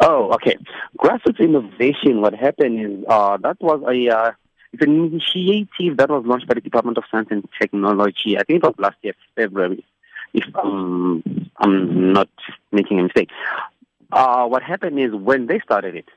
Oh, 0.00 0.32
okay. 0.34 0.56
Grassroots 0.98 1.40
innovation. 1.40 2.20
What 2.20 2.34
happened 2.34 2.80
is 2.80 3.04
uh, 3.08 3.36
that 3.38 3.60
was 3.60 3.82
a 3.88 4.16
uh, 4.16 4.32
it's 4.72 4.82
an 4.82 5.04
initiative 5.06 5.98
that 5.98 6.10
was 6.10 6.24
launched 6.26 6.48
by 6.48 6.54
the 6.54 6.60
Department 6.60 6.98
of 6.98 7.04
Science 7.10 7.28
and 7.30 7.48
Technology. 7.60 8.36
I 8.38 8.42
think 8.44 8.62
it 8.62 8.66
was 8.66 8.74
last 8.78 8.96
year, 9.02 9.14
February, 9.36 9.84
if 10.32 10.44
um, 10.56 11.22
I'm 11.58 12.12
not 12.12 12.28
making 12.72 12.98
a 12.98 13.04
mistake. 13.04 13.30
Uh, 14.10 14.46
what 14.46 14.62
happened 14.62 14.98
is 14.98 15.12
when 15.12 15.46
they 15.46 15.60
started 15.60 15.96
it, 15.96 16.08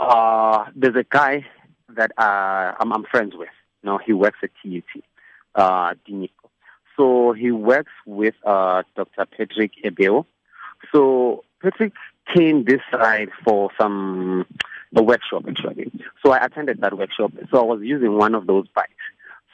uh, 0.00 0.64
there's 0.74 0.96
a 0.96 1.04
guy 1.04 1.46
that 1.90 2.12
uh, 2.18 2.74
I'm, 2.78 2.92
I'm 2.92 3.04
friends 3.04 3.34
with. 3.36 3.48
You 3.82 3.90
know, 3.90 3.98
he 4.04 4.12
works 4.12 4.38
at 4.42 4.50
TUT, 4.62 5.02
uh. 5.54 5.94
So 6.96 7.32
he 7.32 7.52
works 7.52 7.92
with 8.04 8.34
uh, 8.44 8.82
Dr. 8.96 9.26
Patrick 9.26 9.72
Ebeo. 9.84 10.26
So 10.92 11.44
Patrick 11.62 11.92
came 12.34 12.64
this 12.64 12.80
side 12.90 13.30
for 13.44 13.70
some 13.78 14.46
a 14.96 15.02
workshop 15.02 15.44
actually. 15.48 15.92
So 16.24 16.32
I 16.32 16.44
attended 16.44 16.80
that 16.80 16.96
workshop. 16.96 17.32
So 17.50 17.60
I 17.60 17.64
was 17.64 17.80
using 17.82 18.16
one 18.16 18.34
of 18.34 18.46
those 18.46 18.66
bikes. 18.74 18.92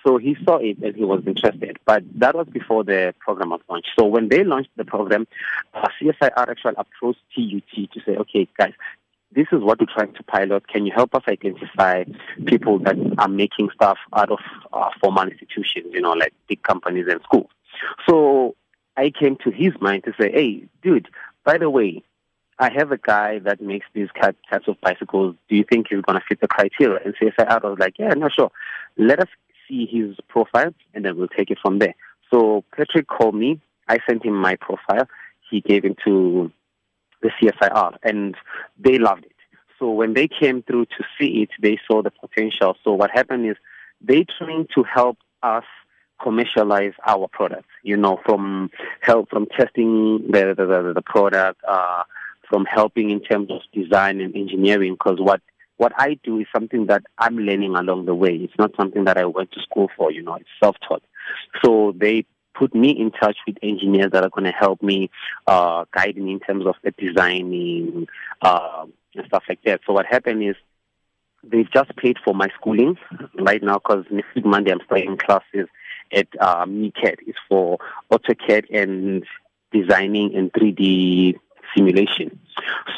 So 0.07 0.19
he 0.19 0.37
saw 0.45 0.59
it 0.59 0.79
and 0.79 0.95
he 0.95 1.05
was 1.05 1.23
interested. 1.27 1.79
But 1.85 2.05
that 2.21 2.35
was 2.35 2.47
before 2.53 2.85
the 2.85 3.15
program 3.19 3.51
was 3.51 3.61
launched. 3.69 3.91
So 3.99 4.05
when 4.07 4.29
they 4.29 4.45
launched 4.45 4.71
the 4.77 4.85
program, 4.85 5.27
uh, 5.73 5.89
CSIR 6.01 6.31
actually 6.37 6.75
approached 6.77 7.21
TUT 7.35 7.93
to 7.93 8.01
say, 8.05 8.17
okay, 8.17 8.47
guys, 8.59 8.75
this 9.35 9.47
is 9.51 9.61
what 9.63 9.81
we're 9.81 9.87
trying 9.93 10.15
to 10.15 10.23
pilot. 10.23 10.69
Can 10.69 10.87
you 10.87 10.93
help 10.95 11.15
us 11.15 11.23
identify 11.27 12.05
people 12.47 12.79
that 12.81 12.97
are 13.19 13.29
making 13.29 13.71
stuff 13.75 13.99
out 14.13 14.31
of 14.31 14.39
uh, 14.73 14.91
formal 15.01 15.25
institutions, 15.25 15.87
you 15.93 16.01
know, 16.01 16.13
like 16.13 16.35
big 16.49 16.63
companies 16.63 17.07
and 17.09 17.21
schools? 17.23 17.51
So 18.09 18.55
I 18.97 19.11
came 19.11 19.37
to 19.43 19.51
his 19.51 19.73
mind 19.81 20.05
to 20.05 20.13
say, 20.21 20.31
hey, 20.31 20.69
dude, 20.83 21.09
by 21.45 21.59
the 21.59 21.69
way, 21.69 22.05
I 22.59 22.71
have 22.73 22.93
a 22.93 22.99
guy 22.99 23.41
that 23.41 23.61
makes 23.61 23.87
these 23.95 24.09
types 24.21 24.69
of 24.69 24.81
bicycles. 24.81 25.35
Do 25.49 25.57
you 25.57 25.65
think 25.69 25.89
he's 25.91 26.03
going 26.03 26.19
to 26.19 26.25
fit 26.27 26.41
the 26.41 26.49
criteria? 26.49 27.01
And 27.05 27.15
CSIR 27.17 27.63
was 27.63 27.79
like, 27.79 27.99
yeah, 27.99 28.15
no, 28.15 28.29
sure. 28.29 28.51
Let 28.97 29.21
us 29.21 29.29
see 29.69 29.87
his 29.87 30.17
profile, 30.29 30.73
and 30.93 31.05
then 31.05 31.17
we'll 31.17 31.29
take 31.29 31.51
it 31.51 31.59
from 31.61 31.79
there. 31.79 31.95
So 32.31 32.65
Patrick 32.77 33.07
called 33.07 33.35
me. 33.35 33.61
I 33.89 33.99
sent 34.07 34.25
him 34.25 34.35
my 34.35 34.57
profile. 34.57 35.09
He 35.51 35.61
gave 35.61 35.85
it 35.85 35.99
to 36.05 36.51
the 37.23 37.31
CSIR, 37.41 37.97
and 38.03 38.37
they 38.79 38.99
loved 38.99 39.25
it. 39.25 39.33
So 39.79 39.91
when 39.91 40.15
they 40.15 40.29
came 40.29 40.63
through 40.63 40.87
to 40.87 41.05
see 41.19 41.43
it, 41.43 41.51
they 41.61 41.79
saw 41.87 42.03
the 42.03 42.11
potential. 42.11 42.77
So 42.85 42.93
what 42.93 43.11
happened 43.11 43.47
is 43.47 43.57
they 44.01 44.25
trying 44.39 44.69
to 44.75 44.85
help 44.85 45.19
us 45.43 45.65
commercialize 46.23 46.93
our 47.07 47.29
product. 47.29 47.67
You 47.83 47.97
know, 47.97 48.21
from 48.25 48.71
help 49.01 49.31
from 49.31 49.47
testing 49.47 50.31
the 50.31 50.55
the, 50.57 50.67
the, 50.67 50.93
the 50.95 51.03
product, 51.03 51.61
uh, 51.69 52.05
from 52.55 52.67
helping 52.67 53.11
in 53.11 53.19
terms 53.19 53.51
of 53.51 53.63
design 53.73 54.21
and 54.21 54.37
engineering. 54.37 54.93
Because 54.93 55.19
what 55.19 55.41
what 55.77 55.91
I 55.99 56.21
do 56.23 56.39
is 56.39 56.47
something 56.55 56.87
that 56.87 57.03
I'm 57.19 57.37
learning 57.37 57.75
along 57.75 58.07
the 58.07 58.15
way. 58.15 58.31
It's 58.31 58.55
not 58.57 58.71
something 58.77 59.07
that 59.07 59.19
I 59.19 59.25
went 59.25 59.51
to 59.53 59.61
school 59.61 59.89
for. 59.97 60.13
You 60.13 60.23
know, 60.23 60.37
it's 60.37 60.49
self 60.63 60.77
taught. 60.87 61.03
So 61.65 61.93
they 61.99 62.27
put 62.57 62.73
me 62.73 62.91
in 62.91 63.11
touch 63.11 63.37
with 63.45 63.57
engineers 63.61 64.13
that 64.13 64.23
are 64.23 64.31
going 64.31 64.45
to 64.45 64.53
help 64.53 64.81
me 64.85 65.11
uh, 65.49 65.85
guide 65.93 66.17
me 66.17 66.35
in 66.35 66.39
terms 66.39 66.65
of 66.65 66.77
the 66.85 66.93
designing 66.93 68.07
uh, 68.41 68.87
and 69.17 69.27
stuff 69.27 69.43
like 69.49 69.59
that. 69.65 69.81
So 69.85 69.93
what 69.93 70.07
happened 70.07 70.45
is 70.45 70.55
they've 71.43 71.73
just 71.73 71.97
paid 71.97 72.19
for 72.25 72.35
my 72.35 72.47
schooling 72.61 72.97
right 73.41 73.65
now 73.65 73.81
because 73.81 74.05
next 74.13 74.45
Monday 74.45 74.71
I'm 74.71 74.79
starting 74.85 75.17
classes 75.17 75.67
at 76.13 76.29
uh, 76.39 76.67
MiCAD. 76.67 77.17
It's 77.27 77.39
for 77.49 77.79
AutoCAD 78.13 78.67
and 78.73 79.25
designing 79.73 80.37
and 80.37 80.53
3D 80.53 81.35
simulation. 81.77 82.39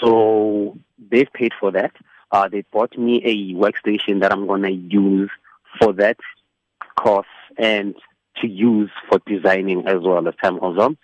So 0.01 0.79
they've 1.11 1.33
paid 1.33 1.53
for 1.59 1.71
that. 1.73 1.93
Uh, 2.31 2.49
they 2.49 2.63
bought 2.73 2.97
me 2.99 3.23
a 3.25 3.55
workstation 3.55 4.21
that 4.21 4.33
I'm 4.33 4.47
going 4.47 4.63
to 4.63 4.73
use 4.73 5.31
for 5.81 5.93
that 5.95 6.19
course 6.97 7.27
and 7.57 7.95
to 8.41 8.49
use 8.49 8.91
for 9.09 9.21
designing 9.27 9.87
as 9.87 10.03
well 10.03 10.27
as 10.27 10.35
time 10.43 10.59
goes 10.59 10.79
on. 10.79 10.99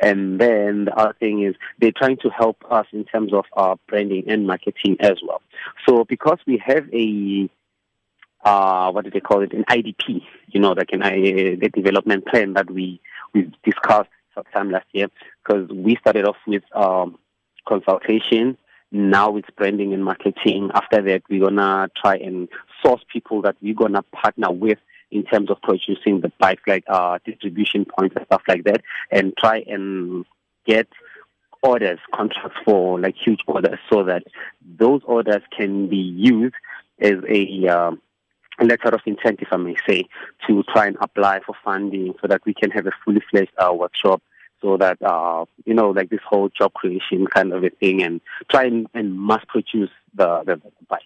And 0.00 0.40
then 0.40 0.86
the 0.86 0.96
other 0.96 1.14
thing 1.18 1.42
is 1.42 1.54
they're 1.78 1.92
trying 1.92 2.16
to 2.18 2.30
help 2.30 2.64
us 2.70 2.86
in 2.92 3.04
terms 3.04 3.32
of 3.32 3.44
our 3.52 3.76
branding 3.88 4.24
and 4.28 4.46
marketing 4.46 4.96
as 5.00 5.16
well. 5.22 5.42
So 5.86 6.04
because 6.04 6.38
we 6.46 6.62
have 6.64 6.88
a 6.92 7.50
uh, 8.44 8.90
what 8.92 9.04
do 9.04 9.10
they 9.10 9.20
call 9.20 9.42
it, 9.42 9.52
an 9.52 9.64
IDP, 9.64 10.22
you 10.46 10.60
know, 10.60 10.72
like 10.72 10.90
an 10.92 11.00
the 11.00 11.70
development 11.74 12.26
plan 12.26 12.52
that 12.54 12.70
we 12.70 13.00
we 13.34 13.50
discussed 13.64 14.10
sometime 14.34 14.70
last 14.70 14.86
year, 14.92 15.08
because 15.42 15.68
we 15.68 15.96
started 15.96 16.24
off 16.24 16.36
with 16.46 16.62
um, 16.74 17.18
consultation. 17.68 18.56
Now 18.90 19.36
it's 19.36 19.48
branding 19.56 19.92
and 19.92 20.04
marketing. 20.04 20.70
After 20.74 21.02
that, 21.02 21.22
we're 21.28 21.44
gonna 21.44 21.90
try 22.00 22.16
and 22.16 22.48
source 22.82 23.02
people 23.12 23.42
that 23.42 23.56
we're 23.60 23.74
gonna 23.74 24.02
partner 24.02 24.50
with 24.50 24.78
in 25.10 25.24
terms 25.24 25.50
of 25.50 25.60
producing 25.62 26.20
the 26.20 26.32
bikes, 26.38 26.62
like 26.66 26.84
uh, 26.88 27.18
distribution 27.24 27.84
points 27.84 28.16
and 28.16 28.26
stuff 28.26 28.42
like 28.48 28.64
that, 28.64 28.82
and 29.10 29.34
try 29.38 29.64
and 29.66 30.24
get 30.66 30.88
orders, 31.62 31.98
contracts 32.14 32.58
for 32.64 33.00
like 33.00 33.14
huge 33.14 33.40
orders, 33.46 33.78
so 33.90 34.04
that 34.04 34.22
those 34.78 35.02
orders 35.04 35.42
can 35.56 35.88
be 35.88 35.96
used 35.96 36.54
as 37.00 37.16
a 37.28 37.68
uh, 37.68 37.90
letter 38.60 38.88
of 38.88 39.00
intent, 39.06 39.40
if 39.40 39.48
I 39.50 39.56
may 39.56 39.76
say, 39.88 40.04
to 40.46 40.62
try 40.72 40.86
and 40.86 40.96
apply 41.00 41.40
for 41.44 41.54
funding 41.64 42.14
so 42.20 42.28
that 42.28 42.42
we 42.44 42.54
can 42.54 42.70
have 42.70 42.86
a 42.86 42.92
fully 43.04 43.22
fledged 43.30 43.52
uh, 43.58 43.72
workshop 43.72 44.22
so 44.60 44.76
that, 44.76 45.00
uh, 45.02 45.44
you 45.64 45.74
know, 45.74 45.90
like 45.90 46.10
this 46.10 46.20
whole 46.28 46.48
job 46.48 46.72
creation 46.74 47.26
kind 47.26 47.52
of 47.52 47.64
a 47.64 47.70
thing 47.70 48.02
and 48.02 48.20
try 48.50 48.64
and, 48.64 48.86
and 48.94 49.20
mass 49.20 49.44
produce 49.48 49.90
the, 50.14 50.42
the, 50.44 50.56
the 50.56 50.86
bikes. 50.88 51.04